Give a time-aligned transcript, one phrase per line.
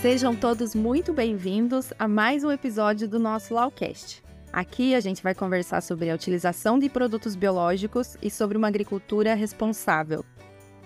[0.00, 4.22] Sejam todos muito bem-vindos a mais um episódio do nosso Lawcast.
[4.52, 9.34] Aqui a gente vai conversar sobre a utilização de produtos biológicos e sobre uma agricultura
[9.34, 10.24] responsável.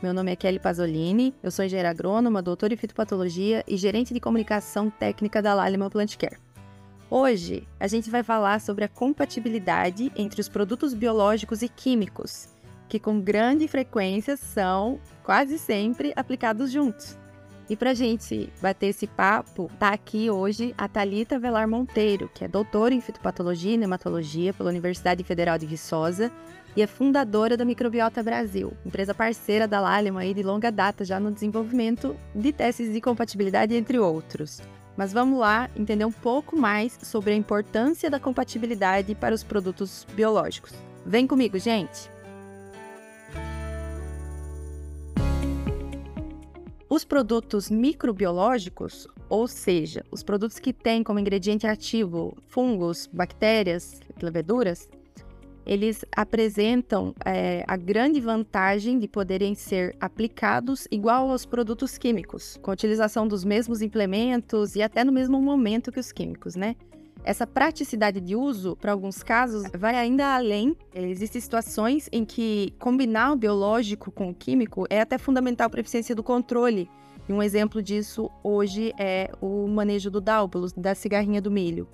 [0.03, 4.21] Meu nome é Kelly Pasolini, eu sou engenheira agrônoma, doutora em fitopatologia e gerente de
[4.21, 6.39] comunicação técnica da Lallema Plant Care.
[7.11, 12.49] Hoje a gente vai falar sobre a compatibilidade entre os produtos biológicos e químicos,
[12.89, 17.21] que com grande frequência são quase sempre aplicados juntos.
[17.73, 22.49] E para gente bater esse papo, tá aqui hoje a Talita Velar Monteiro, que é
[22.49, 26.31] doutora em fitopatologia e nematologia pela Universidade Federal de Viçosa
[26.77, 31.19] e é fundadora da Microbiota Brasil, empresa parceira da Lallema aí de longa data já
[31.19, 34.61] no desenvolvimento de testes de compatibilidade entre outros.
[34.95, 40.07] Mas vamos lá entender um pouco mais sobre a importância da compatibilidade para os produtos
[40.13, 40.75] biológicos.
[41.07, 42.12] Vem comigo, gente!
[46.95, 54.91] Os produtos microbiológicos, ou seja, os produtos que têm como ingrediente ativo fungos, bactérias, leveduras,
[55.65, 62.71] eles apresentam é, a grande vantagem de poderem ser aplicados igual aos produtos químicos, com
[62.71, 66.77] a utilização dos mesmos implementos e até no mesmo momento que os químicos, né?
[67.25, 70.77] Essa praticidade de uso, para alguns casos, vai ainda além.
[70.93, 75.83] Existem situações em que combinar o biológico com o químico é até fundamental para a
[75.83, 76.91] eficiência do controle.
[77.29, 81.89] E um exemplo disso hoje é o manejo do dálbulos, da cigarrinha do milho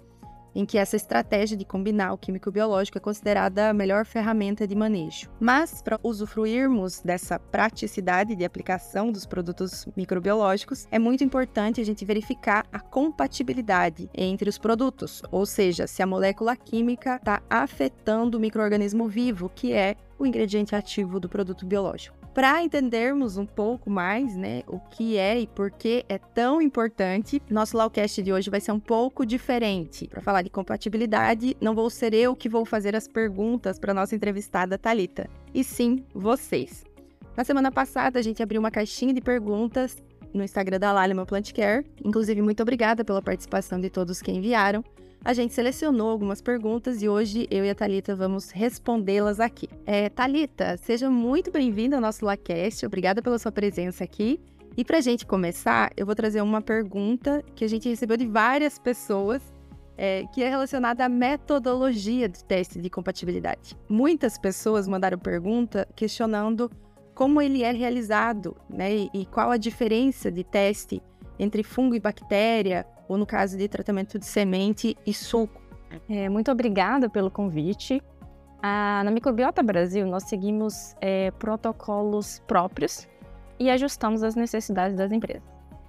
[0.55, 4.75] em que essa estratégia de combinar o químico biológico é considerada a melhor ferramenta de
[4.75, 5.31] manejo.
[5.41, 12.05] Mas, para usufruirmos dessa praticidade de aplicação dos produtos microbiológicos, é muito importante a gente
[12.05, 18.41] verificar a compatibilidade entre os produtos, ou seja, se a molécula química está afetando o
[18.41, 24.37] microorganismo vivo, que é o ingrediente ativo do produto biológico para entendermos um pouco mais,
[24.37, 28.61] né, o que é e por que é tão importante, nosso Lawcast de hoje vai
[28.61, 30.07] ser um pouco diferente.
[30.07, 34.15] Para falar de compatibilidade, não vou ser eu que vou fazer as perguntas para nossa
[34.15, 36.85] entrevistada Talita, e sim vocês.
[37.37, 40.01] Na semana passada, a gente abriu uma caixinha de perguntas
[40.33, 41.85] no Instagram da Lalima Plant Care.
[42.05, 44.85] Inclusive, muito obrigada pela participação de todos que enviaram
[45.25, 49.69] a gente selecionou algumas perguntas e hoje eu e a Talita vamos respondê-las aqui.
[49.85, 52.87] É, Talita, seja muito bem-vinda ao nosso LaCast.
[52.87, 54.41] Obrigada pela sua presença aqui.
[54.77, 58.27] E para a gente começar, eu vou trazer uma pergunta que a gente recebeu de
[58.27, 59.43] várias pessoas,
[59.97, 63.77] é, que é relacionada à metodologia do teste de compatibilidade.
[63.89, 66.71] Muitas pessoas mandaram pergunta questionando
[67.13, 71.03] como ele é realizado, né, e, qual a diferença de teste
[71.37, 75.61] entre fungo e bactéria, ou no caso de tratamento de semente e suco.
[76.09, 78.03] É, muito obrigada pelo convite.
[78.63, 83.09] Ah, na Microbiota Brasil, nós seguimos é, protocolos próprios
[83.59, 85.43] e ajustamos as necessidades das empresas.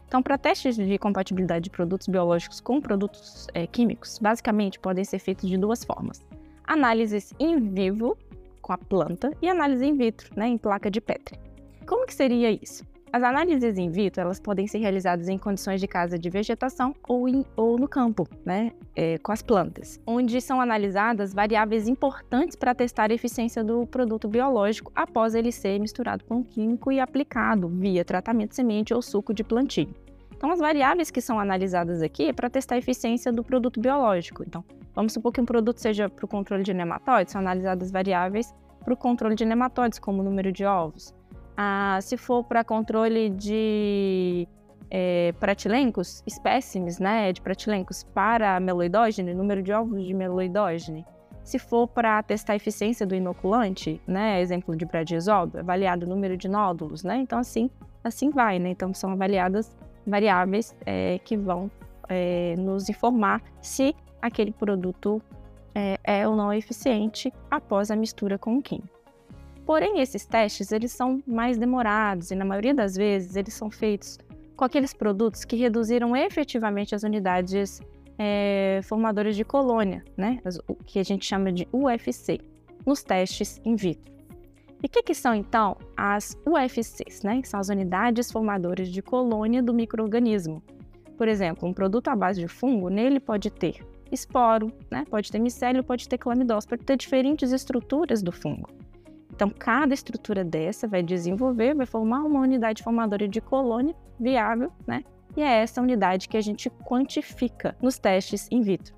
[0.07, 5.19] Então, para testes de compatibilidade de produtos biológicos com produtos é, químicos, basicamente podem ser
[5.19, 6.25] feitos de duas formas:
[6.65, 8.17] análises in vivo
[8.61, 11.39] com a planta e análise in vitro, né, em placa de Petri.
[11.85, 12.83] Como que seria isso?
[13.11, 17.25] As análises in vitro elas podem ser realizadas em condições de casa de vegetação ou,
[17.55, 23.09] ou no campo, né, é, com as plantas, onde são analisadas variáveis importantes para testar
[23.09, 28.53] a eficiência do produto biológico após ele ser misturado com químico e aplicado via tratamento
[28.53, 29.89] semente ou suco de plantio.
[30.31, 34.43] Então, as variáveis que são analisadas aqui é para testar a eficiência do produto biológico.
[34.45, 38.53] Então, vamos supor que um produto seja para o controle de nematóides, são analisadas variáveis
[38.83, 41.17] para o controle de nematóides, como o número de ovos
[41.61, 44.47] ah, se for para controle de
[44.89, 51.05] é, pratilencos, espécimes né, de pratilencos para meloidógene, número de ovos de meloidógene.
[51.43, 56.37] Se for para testar a eficiência do inoculante, né, exemplo de bradiazol, avaliado o número
[56.37, 57.17] de nódulos, né?
[57.17, 57.69] Então assim,
[58.05, 58.69] assim vai, né?
[58.69, 59.75] Então são avaliadas
[60.07, 61.69] variáveis é, que vão
[62.07, 65.21] é, nos informar se aquele produto
[65.75, 68.98] é, é ou não eficiente após a mistura com o químico.
[69.69, 74.17] Porém, esses testes eles são mais demorados e na maioria das vezes eles são feitos
[74.57, 77.79] com aqueles produtos que reduziram efetivamente as unidades
[78.17, 80.39] é, formadoras de colônia, né?
[80.67, 82.41] o que a gente chama de UFC,
[82.83, 84.11] nos testes in vitro.
[84.81, 87.39] E o que, que, são então as UFCs, né?
[87.39, 90.63] Que são as unidades formadoras de colônia do microorganismo.
[91.15, 95.05] Por exemplo, um produto à base de fungo, nele pode ter esporo, né?
[95.07, 98.67] pode ter micélio, pode ter clamidose, pode ter diferentes estruturas do fungo.
[99.39, 105.01] Então, cada estrutura dessa vai desenvolver, vai formar uma unidade formadora de colônia viável, né?
[105.37, 108.93] E é essa unidade que a gente quantifica nos testes in vitro.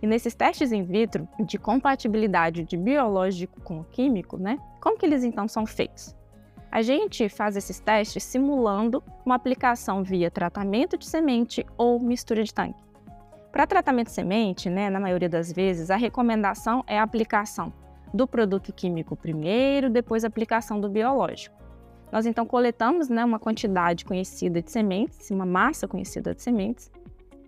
[0.00, 4.56] E nesses testes in vitro de compatibilidade de biológico com químico, né?
[4.80, 6.14] Como que eles então são feitos?
[6.70, 12.54] A gente faz esses testes simulando uma aplicação via tratamento de semente ou mistura de
[12.54, 12.84] tanque.
[13.50, 17.72] Para tratamento de semente, né, na maioria das vezes, a recomendação é a aplicação
[18.12, 21.56] do produto químico primeiro, depois a aplicação do biológico.
[22.12, 26.90] Nós então coletamos né, uma quantidade conhecida de sementes, uma massa conhecida de sementes,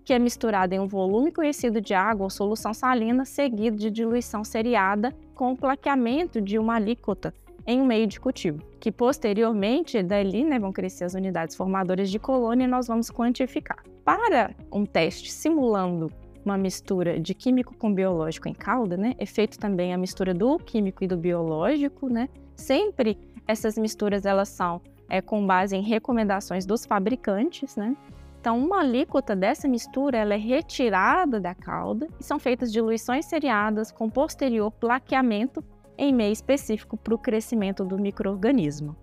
[0.03, 4.43] que é misturada em um volume conhecido de água ou solução salina, seguido de diluição
[4.43, 7.33] seriada com o plaqueamento de uma alíquota
[7.65, 12.17] em um meio de cultivo, que posteriormente, dali, né, vão crescer as unidades formadoras de
[12.17, 13.83] colônia e nós vamos quantificar.
[14.03, 16.11] Para um teste simulando
[16.43, 20.57] uma mistura de químico com biológico em calda, né, é feito também a mistura do
[20.57, 26.65] químico e do biológico, né, sempre essas misturas elas são é, com base em recomendações
[26.65, 27.95] dos fabricantes, né,
[28.39, 33.91] então, uma alíquota dessa mistura ela é retirada da calda e são feitas diluições seriadas
[33.91, 35.61] com posterior plaqueamento
[35.97, 38.95] em meio específico para o crescimento do microorganismo.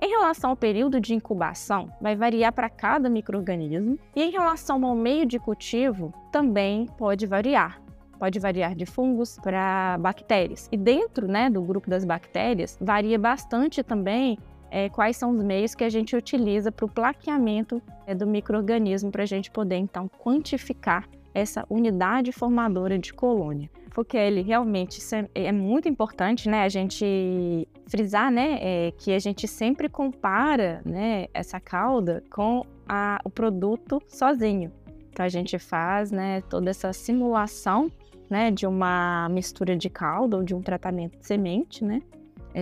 [0.00, 4.94] Em relação ao período de incubação, vai variar para cada microorganismo e em relação ao
[4.94, 7.82] meio de cultivo, também pode variar.
[8.16, 10.68] Pode variar de fungos para bactérias.
[10.70, 14.38] E dentro né, do grupo das bactérias, varia bastante também
[14.70, 19.10] é, quais são os meios que a gente utiliza para o plaqueamento é, do microorganismo
[19.10, 23.70] para a gente poder então quantificar essa unidade formadora de colônia.
[23.94, 25.00] Porque ele realmente
[25.34, 30.80] é, é muito importante, né, a gente frisar, né, é, que a gente sempre compara,
[30.84, 34.70] né, essa cauda com a, o produto sozinho.
[35.10, 37.90] Então a gente faz, né, toda essa simulação,
[38.30, 42.00] né, de uma mistura de calda ou de um tratamento de semente, né,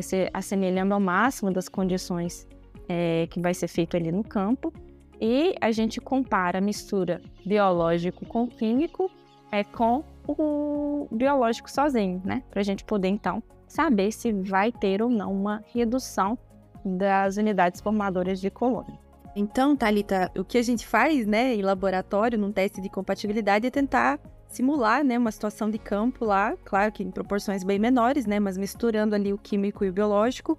[0.01, 2.47] se assemelhando ao máximo das condições
[2.89, 4.73] é, que vai ser feito ali no campo.
[5.21, 9.11] E a gente compara a mistura biológico com químico
[9.51, 12.43] é, com o biológico sozinho, né?
[12.51, 16.39] Para a gente poder então saber se vai ter ou não uma redução
[16.85, 18.99] das unidades formadoras de colônia.
[19.35, 23.71] Então, Thalita, o que a gente faz, né, em laboratório, num teste de compatibilidade, é
[23.71, 28.41] tentar simular, né, uma situação de campo lá, claro que em proporções bem menores, né,
[28.41, 30.57] mas misturando ali o químico e o biológico.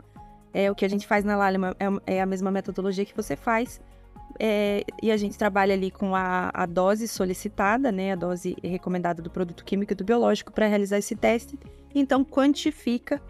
[0.53, 3.36] É, o que a gente faz na Lálima é, é a mesma metodologia que você
[3.36, 3.81] faz.
[4.39, 9.22] É, e a gente trabalha ali com a, a, dose solicitada, né, a dose recomendada
[9.22, 11.57] do produto químico e do biológico para realizar esse teste.
[11.94, 13.22] Então, quantifica,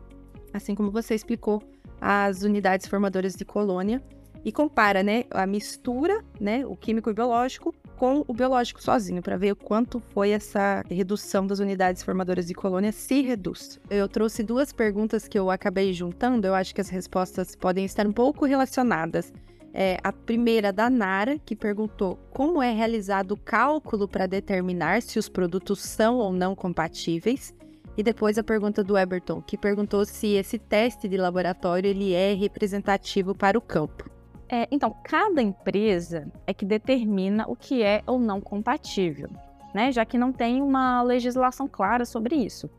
[0.53, 1.63] assim como você explicou,
[2.01, 4.03] as unidades formadoras de colônia
[4.43, 9.21] e compara, né, a mistura, né, o químico e o biológico com o biológico sozinho,
[9.21, 13.79] para ver o quanto foi essa redução das unidades formadoras de colônia, se reduz.
[13.89, 18.05] Eu trouxe duas perguntas que eu acabei juntando, eu acho que as respostas podem estar
[18.05, 19.33] um pouco relacionadas.
[19.73, 25.19] É, a primeira da Nara, que perguntou como é realizado o cálculo para determinar se
[25.19, 27.53] os produtos são ou não compatíveis.
[27.97, 32.33] E depois a pergunta do Eberton, que perguntou se esse teste de laboratório ele é
[32.33, 34.09] representativo para o campo.
[34.49, 39.29] É, então, cada empresa é que determina o que é ou não compatível,
[39.73, 39.91] né?
[39.91, 42.69] já que não tem uma legislação clara sobre isso.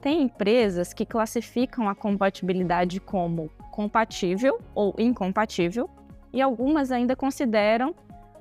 [0.00, 5.88] Tem empresas que classificam a compatibilidade como compatível ou incompatível,
[6.32, 7.94] e algumas ainda consideram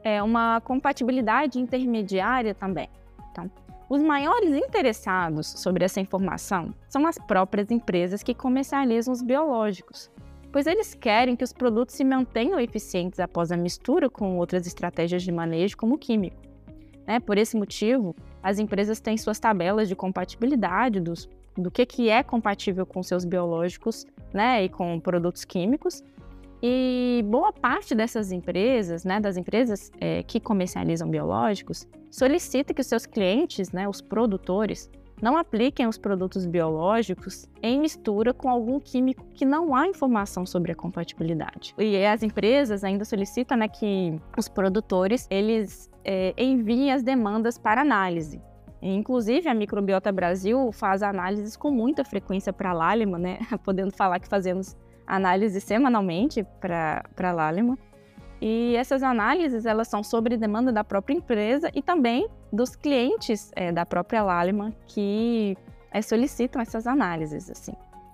[0.03, 2.89] é, uma compatibilidade intermediária também.
[3.31, 3.49] Então,
[3.89, 10.09] os maiores interessados sobre essa informação são as próprias empresas que comercializam os biológicos,
[10.51, 15.23] pois eles querem que os produtos se mantenham eficientes após a mistura com outras estratégias
[15.23, 16.37] de manejo, como o químico.
[17.05, 17.19] Né?
[17.19, 22.23] Por esse motivo, as empresas têm suas tabelas de compatibilidade dos, do que, que é
[22.23, 26.03] compatível com seus biológicos né, e com produtos químicos.
[26.63, 32.87] E boa parte dessas empresas, né, das empresas é, que comercializam biológicos, solicita que os
[32.87, 34.89] seus clientes, né, os produtores,
[35.21, 40.71] não apliquem os produtos biológicos em mistura com algum químico que não há informação sobre
[40.71, 41.75] a compatibilidade.
[41.77, 47.81] E as empresas ainda solicitam né, que os produtores eles é, enviem as demandas para
[47.81, 48.41] análise.
[48.81, 53.37] Inclusive, a Microbiota Brasil faz análises com muita frequência para a Lálima, né?
[53.63, 54.75] podendo falar que fazemos
[55.15, 57.77] análise semanalmente para a Lálima.
[58.41, 63.71] E essas análises elas são sobre demanda da própria empresa e também dos clientes é,
[63.71, 65.55] da própria Lallemand que
[65.91, 67.51] é, solicitam essas análises.
[67.51, 67.73] assim.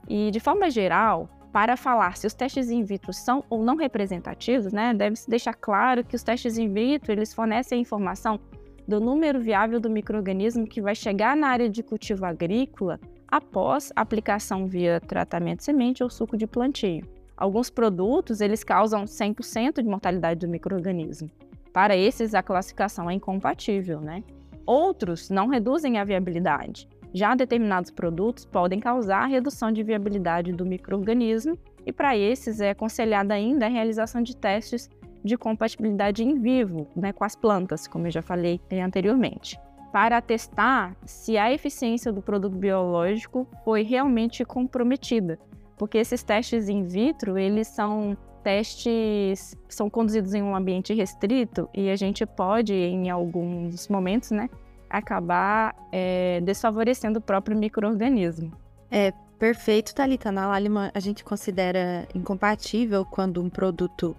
[0.10, 4.74] E de forma geral, para falar se os testes in vitro são ou não representativos,
[4.74, 8.40] né, deve-se deixar claro que os testes in vitro eles fornecem a informação
[8.88, 14.68] do número viável do microorganismo que vai chegar na área de cultivo agrícola após aplicação
[14.68, 17.02] via tratamento semente ou suco de plantio.
[17.36, 21.30] Alguns produtos, eles causam 100% de mortalidade do microorganismo.
[21.72, 24.24] Para esses, a classificação é incompatível, né?
[24.66, 26.88] Outros não reduzem a viabilidade.
[27.14, 33.34] Já determinados produtos podem causar redução de viabilidade do microorganismo E para esses é aconselhada
[33.34, 34.90] ainda a realização de testes
[35.24, 39.58] de compatibilidade em vivo, né, com as plantas, como eu já falei anteriormente,
[39.92, 45.40] para testar se a eficiência do produto biológico foi realmente comprometida,
[45.78, 51.90] porque esses testes in vitro, eles são testes são conduzidos em um ambiente restrito e
[51.90, 54.50] a gente pode, em alguns momentos, né,
[54.90, 58.52] acabar é, desfavorecendo o próprio microorganismo.
[58.90, 60.32] É perfeito, Thalita.
[60.32, 64.16] Na Lálima, a gente considera incompatível quando um produto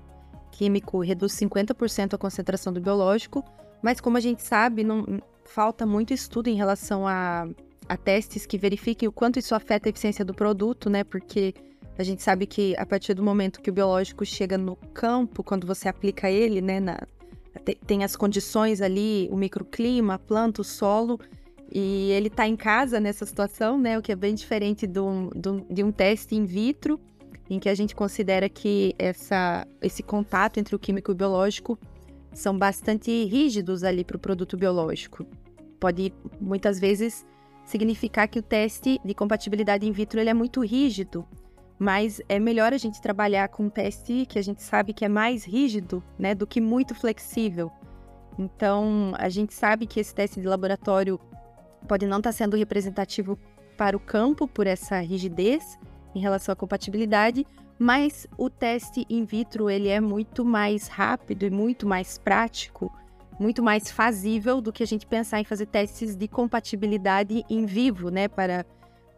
[0.50, 3.42] químico reduz 50% a concentração do biológico,
[3.82, 5.06] mas como a gente sabe, não
[5.48, 7.48] falta muito estudo em relação a,
[7.88, 11.02] a testes que verifiquem o quanto isso afeta a eficiência do produto, né?
[11.02, 11.54] Porque
[11.98, 15.66] a gente sabe que a partir do momento que o biológico chega no campo, quando
[15.66, 17.00] você aplica ele, né, na,
[17.86, 21.18] tem as condições ali, o microclima, a planta, o solo,
[21.72, 25.66] e ele está em casa nessa situação, né, o que é bem diferente do, do,
[25.68, 27.00] de um teste in vitro,
[27.50, 31.78] em que a gente considera que essa, esse contato entre o químico e o biológico
[32.38, 35.26] são bastante rígidos ali para o produto biológico.
[35.80, 37.26] Pode muitas vezes
[37.64, 41.26] significar que o teste de compatibilidade in vitro ele é muito rígido,
[41.78, 45.08] mas é melhor a gente trabalhar com um teste que a gente sabe que é
[45.08, 47.70] mais rígido, né, do que muito flexível.
[48.38, 51.20] Então, a gente sabe que esse teste de laboratório
[51.86, 53.38] pode não estar tá sendo representativo
[53.76, 55.78] para o campo por essa rigidez,
[56.14, 57.44] em relação à compatibilidade,
[57.78, 62.92] mas o teste in vitro ele é muito mais rápido e muito mais prático,
[63.38, 68.10] muito mais fazível do que a gente pensar em fazer testes de compatibilidade em vivo,
[68.10, 68.66] né, para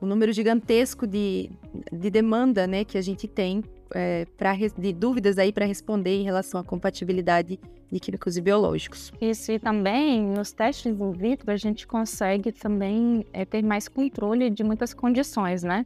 [0.01, 1.51] o número gigantesco de,
[1.91, 3.63] de demanda, né, que a gente tem
[3.95, 7.59] é, pra, de dúvidas aí para responder em relação à compatibilidade
[7.91, 9.13] de químicos e biológicos.
[9.21, 14.49] Isso, e também nos testes in vitro a gente consegue também é, ter mais controle
[14.49, 15.85] de muitas condições, né?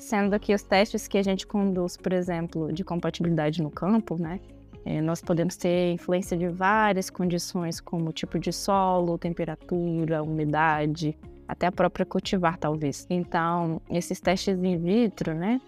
[0.00, 4.40] Sendo que os testes que a gente conduz, por exemplo, de compatibilidade no campo, né?
[4.84, 11.16] É, nós podemos ter influência de várias condições, como tipo de solo, temperatura, umidade,
[11.46, 13.06] até a própria cultivar, talvez.
[13.10, 15.60] Então, esses testes in vitro, né?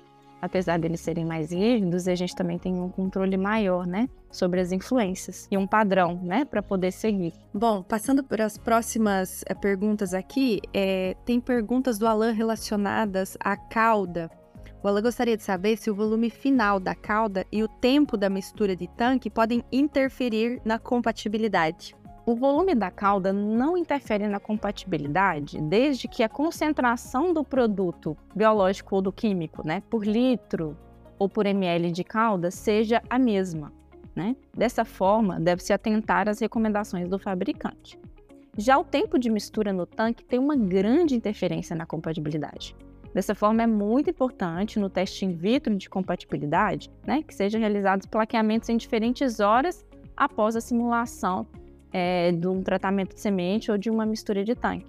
[0.43, 4.73] Apesar deles serem mais rígidos, a gente também tem um controle maior, né, sobre as
[4.73, 7.33] influências e um padrão, né, para poder seguir.
[7.55, 13.57] Bom, passando para as próximas é, perguntas aqui, é, tem perguntas do Alan relacionadas à
[13.57, 14.29] cauda.
[14.83, 18.29] O Alan gostaria de saber se o volume final da cauda e o tempo da
[18.29, 21.95] mistura de tanque podem interferir na compatibilidade.
[22.25, 28.95] O volume da cauda não interfere na compatibilidade desde que a concentração do produto biológico
[28.95, 30.79] ou do químico, né, por litro
[31.19, 33.73] ou por ml de cauda seja a mesma.
[34.15, 34.37] Né?
[34.57, 37.99] Dessa forma, deve-se atentar às recomendações do fabricante.
[38.57, 42.77] Já o tempo de mistura no tanque tem uma grande interferência na compatibilidade.
[43.13, 48.07] Dessa forma, é muito importante no teste in vitro de compatibilidade né, que sejam realizados
[48.07, 49.85] plaqueamentos em diferentes horas
[50.17, 51.47] após a simulação
[51.93, 54.87] é, de um tratamento de semente ou de uma mistura de tanque.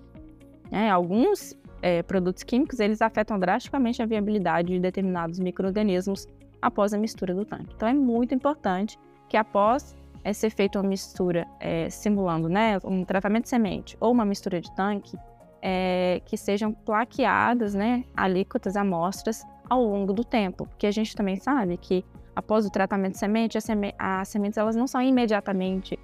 [0.71, 6.27] É, alguns é, produtos químicos eles afetam drasticamente a viabilidade de determinados micro-organismos
[6.61, 7.73] após a mistura do tanque.
[7.75, 13.03] Então é muito importante que após é, ser feita uma mistura é, simulando né, um
[13.03, 15.17] tratamento de semente ou uma mistura de tanque,
[15.61, 21.37] é, que sejam plaqueadas né, alíquotas, amostras ao longo do tempo, porque a gente também
[21.37, 22.03] sabe que
[22.35, 25.97] após o tratamento de semente, as, seme as sementes elas não são imediatamente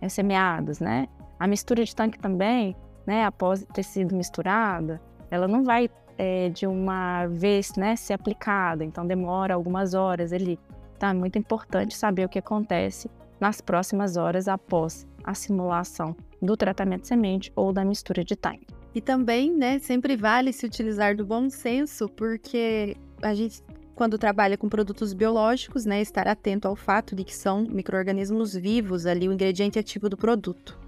[0.00, 1.08] é, semeadas, né?
[1.38, 2.76] A mistura de tanque também,
[3.06, 5.00] né, após ter sido misturada,
[5.30, 10.58] ela não vai é, de uma vez, né, ser aplicada, então demora algumas horas ali.
[10.96, 13.08] Então é muito importante saber o que acontece
[13.40, 18.66] nas próximas horas após a simulação do tratamento de semente ou da mistura de tanque.
[18.94, 23.62] E também, né, sempre vale se utilizar do bom senso, porque a gente
[23.98, 29.06] quando trabalha com produtos biológicos, né, estar atento ao fato de que são micro-organismos vivos
[29.06, 30.78] ali, o ingrediente ativo do produto.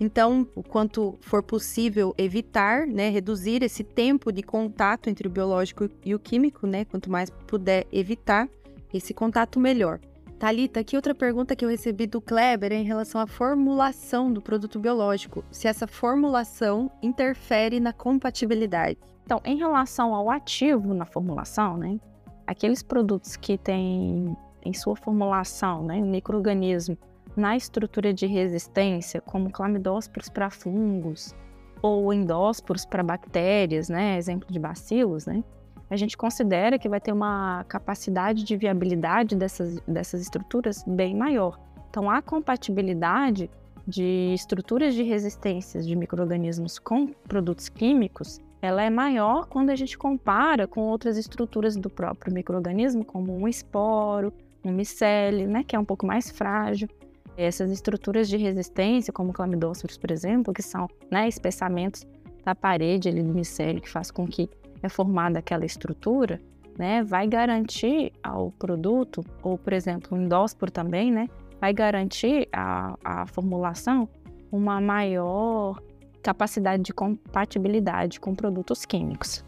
[0.00, 5.86] Então, o quanto for possível evitar, né, reduzir esse tempo de contato entre o biológico
[6.02, 8.48] e o químico, né, quanto mais puder evitar
[8.90, 10.00] esse contato, melhor.
[10.38, 14.40] Talita, aqui outra pergunta que eu recebi do Kleber é em relação à formulação do
[14.40, 18.98] produto biológico, se essa formulação interfere na compatibilidade.
[19.26, 22.00] Então, em relação ao ativo na formulação, né,
[22.46, 26.96] aqueles produtos que têm em sua formulação, né, microorganismo
[27.36, 31.34] na estrutura de resistência, como clamidósporos para fungos
[31.82, 35.44] ou endósporos para bactérias, né, exemplo de bacilos, né,
[35.88, 41.60] a gente considera que vai ter uma capacidade de viabilidade dessas, dessas estruturas bem maior.
[41.90, 43.48] Então, a compatibilidade
[43.86, 49.96] de estruturas de resistências de microorganismos com produtos químicos ela é maior quando a gente
[49.96, 54.32] compara com outras estruturas do próprio microorganismo, como um esporo,
[54.64, 56.88] um micélio, né, que é um pouco mais frágil.
[57.36, 62.06] Essas estruturas de resistência, como clamidóceros, por exemplo, que são né, espessamentos
[62.44, 64.48] da parede ali do micélio que faz com que
[64.82, 66.40] é formada aquela estrutura,
[66.78, 71.28] né, vai garantir ao produto, ou por exemplo, o endósporo também, né,
[71.60, 74.08] vai garantir a, a formulação
[74.50, 75.80] uma maior
[76.26, 79.44] capacidade de compatibilidade com produtos químicos.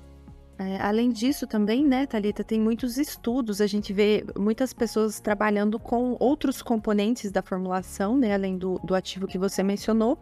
[0.56, 5.78] É, além disso, também, né, Thalita, tem muitos estudos, a gente vê muitas pessoas trabalhando
[5.78, 10.18] com outros componentes da formulação, né, além do, do ativo que você mencionou,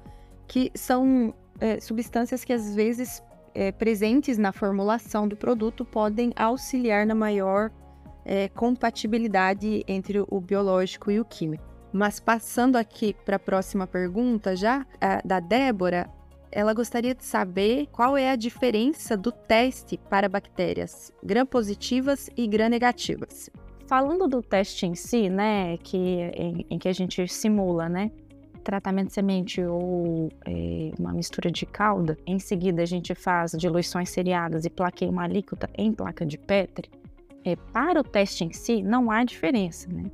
[0.46, 3.22] que são é, substâncias que às vezes
[3.54, 7.70] é, presentes na formulação do produto podem auxiliar na maior
[8.25, 11.64] é, compatibilidade entre o biológico e o químico.
[11.92, 14.84] Mas passando aqui para a próxima pergunta, já
[15.25, 16.10] da Débora,
[16.50, 23.50] ela gostaria de saber qual é a diferença do teste para bactérias gram-positivas e gram-negativas.
[23.87, 28.11] Falando do teste em si, né, que, em, em que a gente simula, né,
[28.67, 34.11] tratamento de semente ou é, uma mistura de calda, em seguida a gente faz diluições
[34.11, 36.91] seriadas e plaqueia uma alíquota em placa de Petri,
[37.45, 40.11] é, para o teste em si não há diferença, né?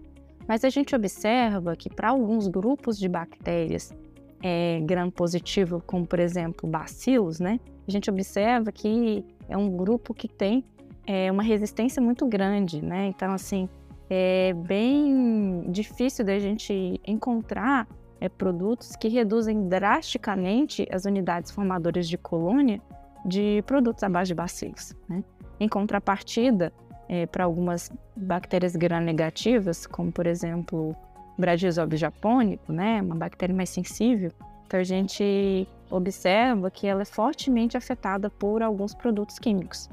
[0.47, 3.95] Mas a gente observa que para alguns grupos de bactérias
[4.43, 7.61] é, gram-positivo, como por exemplo bacilos, né?
[7.87, 10.65] A gente observa que é um grupo que tem
[11.07, 13.07] é, uma resistência muito grande, né?
[13.07, 13.69] Então, assim,
[14.11, 17.89] é bem difícil da gente encontrar
[18.21, 22.81] é, produtos que reduzem drasticamente as unidades formadoras de colônia
[23.25, 24.95] de produtos à base de bacilos.
[25.09, 25.25] Né?
[25.59, 26.73] Em contrapartida,
[27.09, 30.95] é, para algumas bactérias gram-negativas, como por exemplo
[31.39, 34.31] Bradisóbio japônico, né, uma bactéria mais sensível,
[34.67, 39.89] então a gente observa que ela é fortemente afetada por alguns produtos químicos.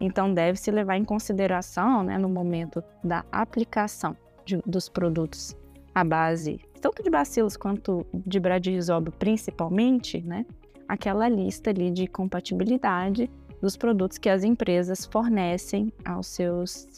[0.00, 5.56] Então deve-se levar em consideração, né, no momento da aplicação de, dos produtos
[5.94, 10.44] à base tanto de bacilos quanto de bradisóbio principalmente, né,
[10.88, 13.30] aquela lista ali de compatibilidade
[13.62, 16.88] dos produtos que as empresas fornecem aos seus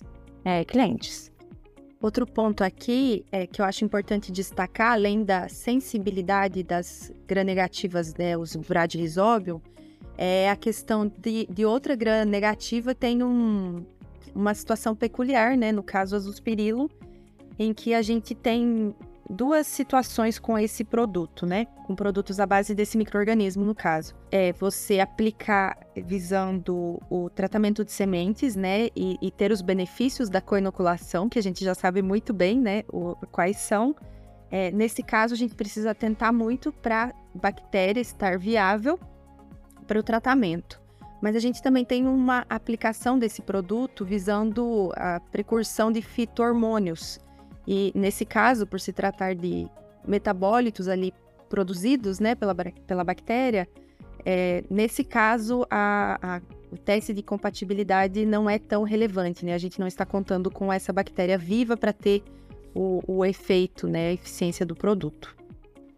[0.43, 1.31] é, clientes.
[2.05, 8.37] Outro ponto aqui é que eu acho importante destacar, além da sensibilidade das gram-negativas, né,
[8.37, 9.63] os bradisóbio,
[10.19, 13.87] é a questão de, de outra gram-negativa tem um,
[14.35, 16.91] uma situação peculiar, né, no caso azospirilo,
[17.59, 18.95] em que a gente tem
[19.29, 21.67] duas situações com esse produto, né?
[21.87, 24.15] Com produtos à base desse microorganismo, no caso.
[24.31, 28.89] É você aplicar visando o tratamento de sementes, né?
[28.97, 32.85] E, e ter os benefícios da coinoculação, que a gente já sabe muito bem, né?
[32.93, 33.95] O, quais são.
[34.51, 38.99] É, nesse caso, a gente precisa atentar muito para bactéria estar viável
[39.87, 40.81] para o tratamento.
[41.21, 47.19] Mas a gente também tem uma aplicação desse produto visando a precursão de fitohormônios,
[47.67, 49.67] e nesse caso, por se tratar de
[50.07, 51.13] metabólitos ali
[51.49, 53.69] produzidos né, pela, pela bactéria,
[54.25, 59.55] é, nesse caso a, a, o teste de compatibilidade não é tão relevante, né?
[59.55, 62.23] A gente não está contando com essa bactéria viva para ter
[62.75, 65.37] o, o, efeito, né, a eficiência do produto.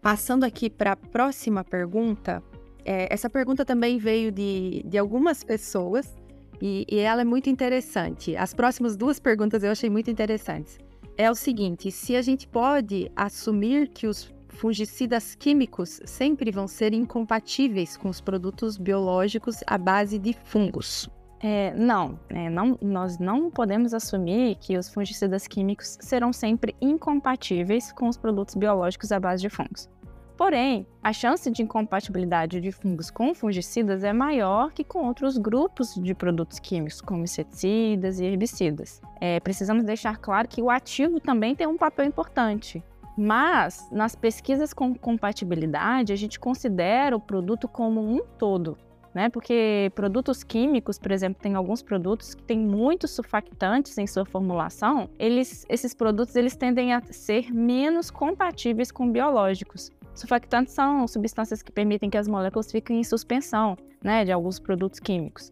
[0.01, 2.43] Passando aqui para a próxima pergunta,
[2.85, 6.15] é, essa pergunta também veio de, de algumas pessoas
[6.61, 8.35] e, e ela é muito interessante.
[8.35, 10.77] As próximas duas perguntas eu achei muito interessantes
[11.17, 16.93] é o seguinte: se a gente pode assumir que os fungicidas químicos sempre vão ser
[16.93, 21.09] incompatíveis com os produtos biológicos à base de fungos.
[21.39, 27.91] É, não, é, não, nós não podemos assumir que os fungicidas químicos serão sempre incompatíveis
[27.91, 29.87] com os produtos biológicos à base de fungos.
[30.37, 35.95] Porém, a chance de incompatibilidade de fungos com fungicidas é maior que com outros grupos
[35.95, 39.01] de produtos químicos, como inseticidas e herbicidas.
[39.19, 42.83] É, precisamos deixar claro que o ativo também tem um papel importante.
[43.17, 48.77] Mas, nas pesquisas com compatibilidade, a gente considera o produto como um todo,
[49.17, 49.29] né?
[49.29, 55.09] Porque produtos químicos, por exemplo, tem alguns produtos que têm muitos surfactantes em sua formulação.
[55.17, 59.91] Eles, esses produtos eles tendem a ser menos compatíveis com biológicos.
[60.17, 64.99] Surfactantes são substâncias que permitem que as moléculas fiquem em suspensão, né, de alguns produtos
[64.99, 65.51] químicos.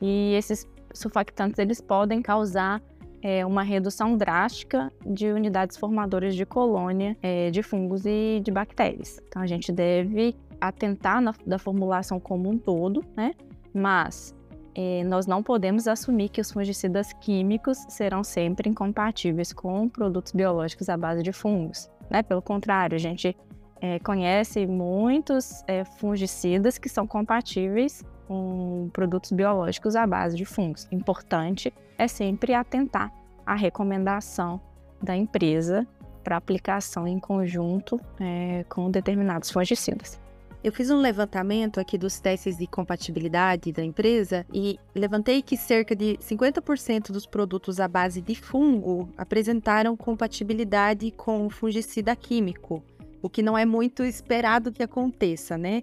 [0.00, 2.82] E esses surfactantes eles podem causar
[3.20, 9.20] é, uma redução drástica de unidades formadoras de colônia é, de fungos e de bactérias.
[9.28, 13.32] Então a gente deve atentar na da formulação como um todo, né?
[13.74, 14.34] Mas
[14.74, 20.88] é, nós não podemos assumir que os fungicidas químicos serão sempre incompatíveis com produtos biológicos
[20.88, 21.90] à base de fungos.
[22.10, 22.22] Né?
[22.22, 23.36] Pelo contrário, a gente
[23.80, 30.88] é, conhece muitos é, fungicidas que são compatíveis com produtos biológicos à base de fungos.
[30.90, 33.12] Importante é sempre atentar
[33.44, 34.60] à recomendação
[35.02, 35.86] da empresa
[36.24, 40.18] para aplicação em conjunto é, com determinados fungicidas.
[40.64, 45.94] Eu fiz um levantamento aqui dos testes de compatibilidade da empresa e levantei que cerca
[45.94, 52.82] de 50% dos produtos à base de fungo apresentaram compatibilidade com fungicida químico,
[53.22, 55.82] o que não é muito esperado que aconteça, né?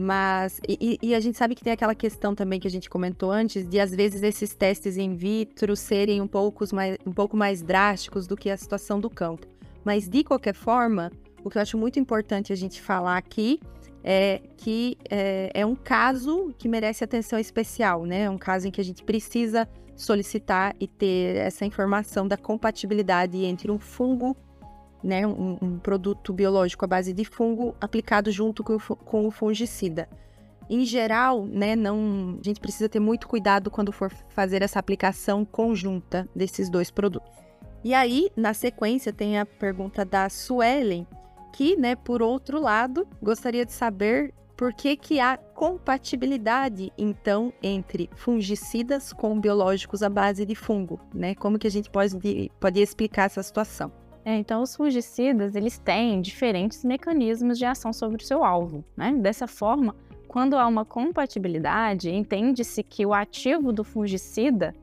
[0.00, 3.32] Mas, e, e, a gente sabe que tem aquela questão também que a gente comentou
[3.32, 7.62] antes, de às vezes esses testes in vitro serem um pouco mais, um pouco mais
[7.62, 9.44] drásticos do que a situação do campo.
[9.84, 11.10] Mas, de qualquer forma,
[11.42, 13.58] o que eu acho muito importante a gente falar aqui
[14.04, 18.22] é que é, é, um caso que merece atenção especial, né?
[18.22, 23.44] É um caso em que a gente precisa solicitar e ter essa informação da compatibilidade
[23.44, 24.36] entre um fungo,
[25.02, 30.08] né, um, um produto biológico à base de fungo aplicado junto com o, fungicida.
[30.68, 35.44] Em geral, né, não, a gente precisa ter muito cuidado quando for fazer essa aplicação
[35.44, 37.30] conjunta desses dois produtos.
[37.82, 41.06] E aí, na sequência, tem a pergunta da Suelen,
[41.52, 48.10] que, né, por outro lado, gostaria de saber por que, que há compatibilidade, então, entre
[48.16, 51.36] fungicidas com biológicos à base de fungo, né?
[51.36, 53.92] Como que a gente pode, pode explicar essa situação?
[54.28, 59.10] É, então, os fungicidas, eles têm diferentes mecanismos de ação sobre o seu alvo, né?
[59.14, 59.96] Dessa forma,
[60.28, 64.74] quando há uma compatibilidade, entende-se que o ativo do fungicida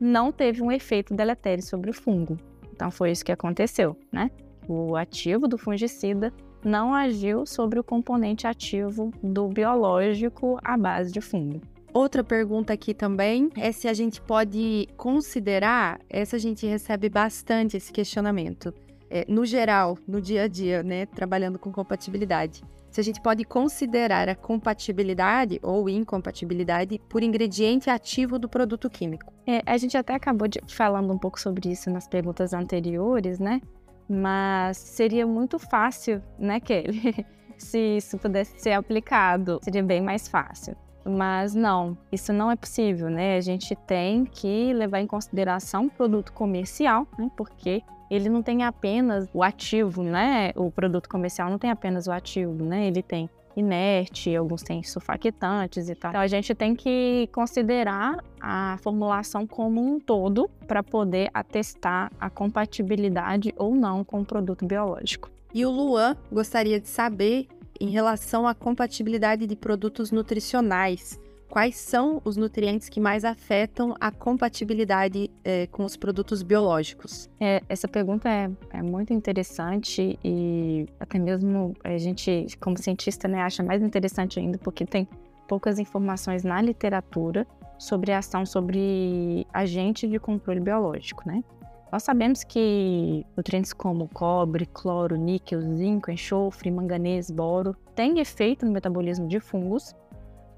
[0.00, 2.38] não teve um efeito deletério sobre o fungo.
[2.72, 4.30] Então, foi isso que aconteceu, né?
[4.66, 6.32] o ativo do fungicida
[6.64, 11.60] não agiu sobre o componente ativo do biológico à base de fungo.
[11.92, 17.76] Outra pergunta aqui também é se a gente pode considerar, essa a gente recebe bastante
[17.76, 18.72] esse questionamento,
[19.10, 22.62] é, no geral, no dia a dia, né, trabalhando com compatibilidade.
[22.92, 29.32] Se a gente pode considerar a compatibilidade ou incompatibilidade por ingrediente ativo do produto químico.
[29.46, 33.60] É, a gente até acabou de, falando um pouco sobre isso nas perguntas anteriores, né?
[34.08, 37.24] Mas seria muito fácil, né, Kelly?
[37.56, 40.76] Se isso pudesse ser aplicado, seria bem mais fácil.
[41.04, 43.36] Mas não, isso não é possível, né?
[43.36, 47.30] A gente tem que levar em consideração o produto comercial, né?
[47.36, 50.52] Porque ele não tem apenas o ativo, né?
[50.56, 52.86] O produto comercial não tem apenas o ativo, né?
[52.86, 56.10] Ele tem inerte, alguns têm sulfaquitantes e tal.
[56.10, 62.30] Então a gente tem que considerar a formulação como um todo para poder atestar a
[62.30, 65.30] compatibilidade ou não com o produto biológico.
[65.52, 67.48] E o Luan gostaria de saber
[67.80, 71.18] em relação à compatibilidade de produtos nutricionais
[71.50, 77.28] quais são os nutrientes que mais afetam a compatibilidade é, com os produtos biológicos?
[77.40, 83.42] É, essa pergunta é, é, muito interessante e até mesmo a gente, como cientista, né,
[83.42, 85.06] acha mais interessante ainda porque tem
[85.48, 91.42] poucas informações na literatura sobre a ação sobre agente de controle biológico, né?
[91.92, 98.72] Nós sabemos que nutrientes como cobre, cloro, níquel, zinco, enxofre, manganês, boro têm efeito no
[98.72, 99.94] metabolismo de fungos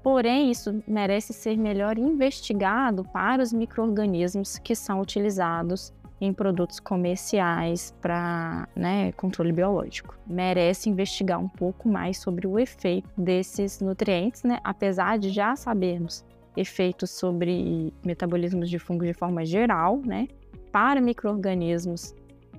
[0.03, 7.95] Porém, isso merece ser melhor investigado para os micro-organismos que são utilizados em produtos comerciais
[8.01, 10.17] para né, controle biológico.
[10.27, 14.59] Merece investigar um pouco mais sobre o efeito desses nutrientes, né?
[14.61, 20.27] apesar de já sabermos efeitos sobre metabolismos de fungo de forma geral, né?
[20.73, 22.15] Para micro-organismos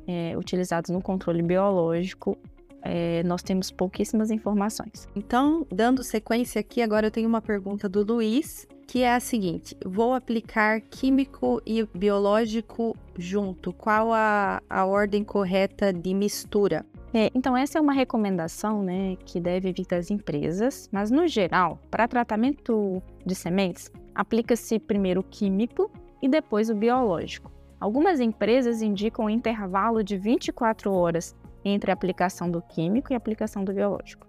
[0.07, 2.39] é, utilizados no controle biológico,
[2.81, 5.09] é, nós temos pouquíssimas informações.
[5.17, 9.77] Então, dando sequência aqui, agora eu tenho uma pergunta do Luiz, que é a seguinte:
[9.85, 13.73] vou aplicar químico e biológico junto.
[13.73, 16.87] Qual a, a ordem correta de mistura?
[17.13, 21.81] É, então, essa é uma recomendação né, que deve vir das empresas, mas no geral,
[21.91, 27.54] para tratamento de sementes, aplica-se primeiro o químico e depois o biológico.
[27.85, 33.19] Algumas empresas indicam um intervalo de 24 horas entre a aplicação do químico e a
[33.19, 34.27] aplicação do biológico.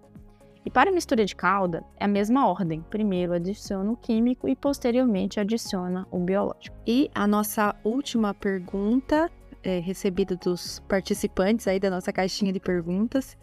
[0.65, 2.81] E para a mistura de calda, é a mesma ordem.
[2.89, 6.75] Primeiro adiciona o químico e posteriormente adiciona o biológico.
[6.85, 9.31] E a nossa última pergunta,
[9.63, 13.37] é, recebida dos participantes aí da nossa caixinha de perguntas,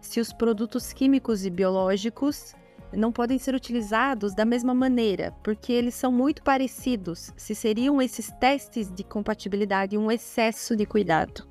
[0.00, 2.54] se os produtos químicos e biológicos
[2.92, 7.32] não podem ser utilizados da mesma maneira, porque eles são muito parecidos.
[7.36, 11.48] Se seriam esses testes de compatibilidade um excesso de cuidado?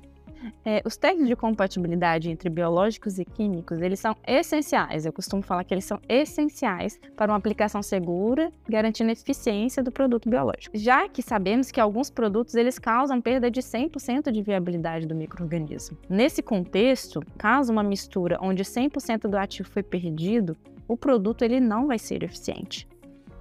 [0.64, 5.04] É, os testes de compatibilidade entre biológicos e químicos, eles são essenciais.
[5.04, 9.90] Eu costumo falar que eles são essenciais para uma aplicação segura, garantindo a eficiência do
[9.90, 10.76] produto biológico.
[10.76, 15.98] Já que sabemos que alguns produtos eles causam perda de 100% de viabilidade do microorganismo.
[16.08, 20.56] Nesse contexto, caso uma mistura onde 100% do ativo foi perdido,
[20.88, 22.88] o produto ele não vai ser eficiente.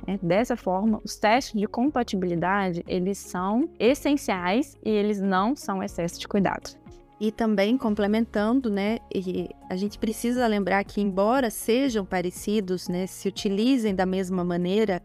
[0.06, 0.20] Né?
[0.22, 6.28] Dessa forma, os testes de compatibilidade, eles são essenciais e eles não são excesso de
[6.28, 6.78] cuidado.
[7.20, 9.00] E também complementando, né,
[9.70, 15.02] a gente precisa lembrar que embora sejam parecidos, né, se utilizem da mesma maneira,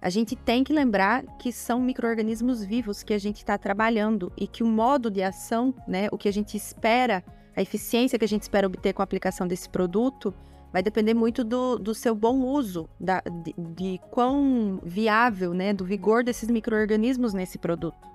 [0.00, 4.46] a gente tem que lembrar que são micro-organismos vivos que a gente está trabalhando e
[4.46, 7.24] que o modo de ação, né, o que a gente espera,
[7.56, 10.32] a eficiência que a gente espera obter com a aplicação desse produto,
[10.72, 15.84] vai depender muito do, do seu bom uso, da, de, de quão viável, né, do
[15.84, 18.06] vigor desses micro-organismos nesse produto.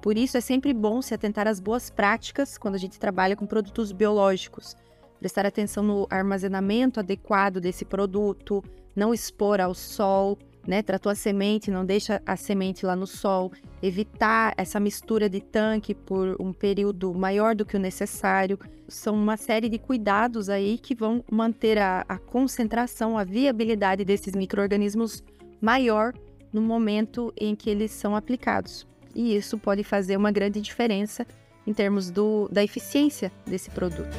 [0.00, 3.44] Por isso, é sempre bom se atentar às boas práticas quando a gente trabalha com
[3.44, 4.76] produtos biológicos.
[5.18, 8.62] Prestar atenção no armazenamento adequado desse produto,
[8.94, 10.82] não expor ao sol, né?
[10.82, 13.52] Tratou a semente, não deixa a semente lá no sol,
[13.82, 18.58] evitar essa mistura de tanque por um período maior do que o necessário.
[18.88, 24.34] São uma série de cuidados aí que vão manter a, a concentração, a viabilidade desses
[24.34, 25.22] micro-organismos
[25.60, 26.12] maior
[26.52, 31.26] no momento em que eles são aplicados e isso pode fazer uma grande diferença
[31.66, 34.14] em termos do, da eficiência desse produto.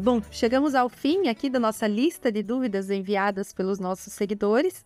[0.00, 4.82] Bom, chegamos ao fim aqui da nossa lista de dúvidas enviadas pelos nossos seguidores.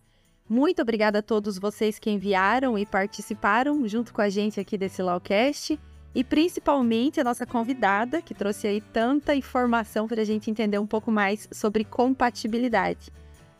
[0.47, 5.01] Muito obrigada a todos vocês que enviaram e participaram junto com a gente aqui desse
[5.01, 5.79] Lawcast
[6.13, 10.87] e principalmente a nossa convidada que trouxe aí tanta informação para a gente entender um
[10.87, 13.09] pouco mais sobre compatibilidade.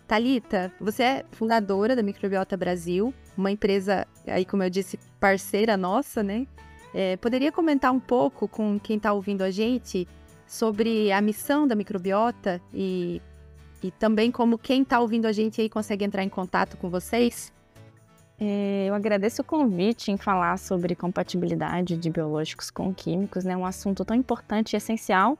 [0.05, 6.21] Talita, você é fundadora da Microbiota Brasil, uma empresa, aí como eu disse, parceira nossa,
[6.21, 6.45] né?
[6.93, 10.05] É, poderia comentar um pouco com quem está ouvindo a gente
[10.47, 13.21] sobre a missão da microbiota e,
[13.81, 17.53] e também como quem está ouvindo a gente aí consegue entrar em contato com vocês?
[18.39, 23.55] É, eu agradeço o convite em falar sobre compatibilidade de biológicos com químicos, né?
[23.55, 25.37] Um assunto tão importante e essencial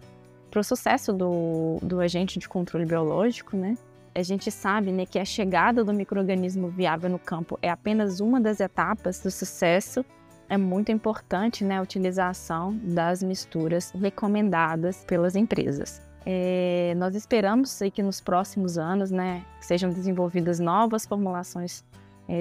[0.50, 3.76] para o sucesso do, do agente de controle biológico, né?
[4.16, 8.40] a gente sabe né, que a chegada do microorganismo viável no campo é apenas uma
[8.40, 10.06] das etapas do sucesso.
[10.50, 16.02] É muito importante né, a utilização das misturas recomendadas pelas empresas.
[16.26, 21.84] É, nós esperamos que nos próximos anos né, sejam desenvolvidas novas formulações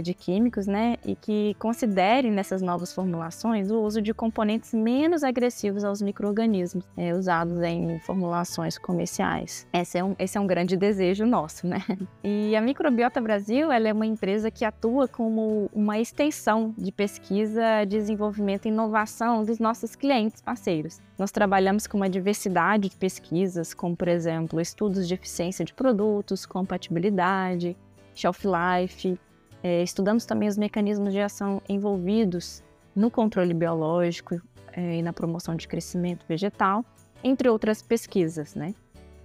[0.03, 5.85] de químicos, né, e que considerem nessas novas formulações o uso de componentes menos agressivos
[5.85, 9.67] aos micro-organismos é, usados em formulações comerciais.
[9.73, 11.83] Esse é, um, esse é um grande desejo nosso, né?
[12.23, 17.85] E a Microbiota Brasil ela é uma empresa que atua como uma extensão de pesquisa,
[17.87, 21.01] desenvolvimento e inovação dos nossos clientes parceiros.
[21.19, 26.45] Nós trabalhamos com uma diversidade de pesquisas, como, por exemplo, estudos de eficiência de produtos,
[26.47, 27.77] compatibilidade,
[28.15, 29.19] shelf life,
[29.65, 32.63] é, estudamos também os mecanismos de ação envolvidos
[32.95, 34.39] no controle biológico
[34.71, 36.85] é, e na promoção de crescimento vegetal,
[37.25, 38.75] entre outras pesquisas, né?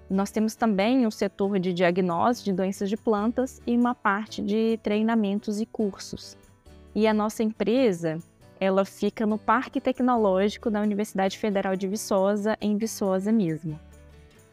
[0.10, 4.80] Nós temos também um setor de diagnóstico de doenças de plantas e uma parte de
[4.82, 6.38] treinamentos e cursos.
[6.96, 8.18] E a nossa empresa,
[8.62, 13.78] ela fica no Parque Tecnológico da Universidade Federal de Viçosa, em Viçosa mesmo.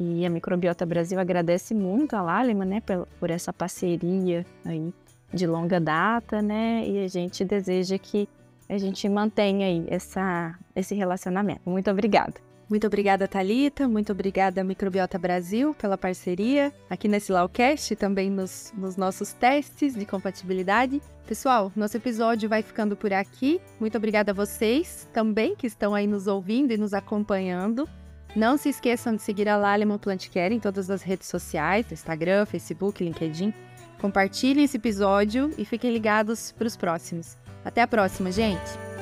[0.01, 2.83] E a Microbiota Brasil agradece muito a Lálima, né,
[3.21, 4.93] por essa parceria aí
[5.33, 6.85] de longa data, né?
[6.87, 8.29] E a gente deseja que
[8.69, 11.61] a gente mantenha aí essa, esse relacionamento.
[11.65, 12.35] Muito obrigada.
[12.69, 13.87] Muito obrigada, Talita.
[13.87, 20.05] Muito obrigada, Microbiota Brasil, pela parceria aqui nesse Lawcast, também nos, nos nossos testes de
[20.05, 21.01] compatibilidade.
[21.29, 23.61] Pessoal, nosso episódio vai ficando por aqui.
[23.79, 27.89] Muito obrigada a vocês também que estão aí nos ouvindo e nos acompanhando.
[28.35, 32.47] Não se esqueçam de seguir a Laleman Plant Care em todas as redes sociais, Instagram,
[32.47, 33.55] Facebook, LinkedIn.
[34.01, 37.37] Compartilhem esse episódio e fiquem ligados para os próximos.
[37.65, 38.96] Até a próxima, gente!